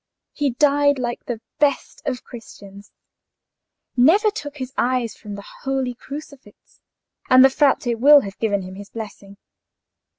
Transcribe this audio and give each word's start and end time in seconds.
"He 0.33 0.49
died 0.53 0.97
like 0.97 1.25
the 1.27 1.41
best 1.59 2.01
of 2.07 2.23
Christians." 2.23 2.91
"Never 3.95 4.31
took 4.31 4.57
his 4.57 4.73
eyes 4.75 5.13
from 5.15 5.35
the 5.35 5.45
holy 5.61 5.93
crucifix." 5.93 6.81
"And 7.29 7.45
the 7.45 7.51
Frate 7.51 7.99
will 7.99 8.21
have 8.21 8.39
given 8.39 8.63
him 8.63 8.73
his 8.73 8.89
blessing?" 8.89 9.37